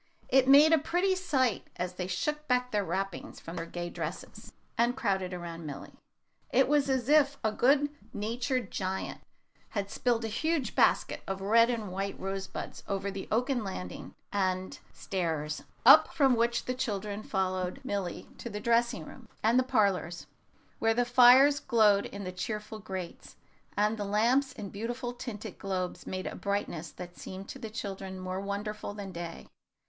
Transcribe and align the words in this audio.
It 0.29 0.47
made 0.47 0.73
a 0.73 0.79
pretty 0.79 1.13
sight 1.15 1.67
as 1.75 1.93
they 1.93 2.07
shook 2.07 2.47
back 2.47 2.71
their 2.71 2.83
wrappings 2.83 3.39
from 3.39 3.55
their 3.57 3.67
gay 3.67 3.91
dresses, 3.91 4.51
and 4.75 4.97
crowded 4.97 5.31
around 5.31 5.67
Milly. 5.67 5.91
It 6.49 6.67
was 6.67 6.89
as 6.89 7.07
if 7.07 7.37
a 7.43 7.51
good 7.51 7.87
natured 8.11 8.71
giant 8.71 9.21
had 9.77 9.91
spilled 9.91 10.25
a 10.25 10.27
huge 10.27 10.73
basket 10.73 11.21
of 11.27 11.39
red 11.39 11.69
and 11.69 11.91
white 11.91 12.19
rose 12.19 12.47
buds 12.47 12.81
over 12.87 13.11
the 13.11 13.27
oaken 13.31 13.63
landing 13.63 14.15
and 14.33 14.79
stairs, 14.91 15.61
up 15.85 16.07
which 16.19 16.65
the 16.65 16.73
children 16.73 17.21
followed 17.21 17.79
Milly 17.83 18.27
to 18.39 18.49
the 18.49 18.59
dressing 18.59 19.05
room 19.05 19.29
and 19.43 19.59
the 19.59 19.63
parlors, 19.63 20.25
where 20.79 20.95
the 20.95 21.05
fires 21.05 21.59
glowed 21.59 22.07
in 22.07 22.23
the 22.23 22.31
cheerful 22.31 22.79
grates, 22.79 23.35
and 23.77 23.99
the 23.99 24.05
lamps 24.05 24.51
in 24.51 24.69
beautiful 24.71 25.13
tinted 25.13 25.59
globes 25.59 26.07
made 26.07 26.25
a 26.25 26.33
brightness 26.35 26.89
that 26.91 27.15
seemed 27.15 27.47
to 27.49 27.59
the 27.59 27.69
children 27.69 28.19
more 28.19 28.39
wonderful 28.41 28.95
than 28.95 29.11
day. 29.11 29.45